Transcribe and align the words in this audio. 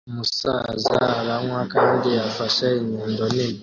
Umusaza 0.09 0.95
aranywa 1.19 1.61
kandi 1.73 2.09
afashe 2.29 2.65
inyundo 2.81 3.23
nini 3.33 3.59